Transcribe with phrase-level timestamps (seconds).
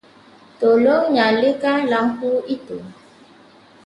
[0.59, 2.79] Tolong nyalakan lampu itu.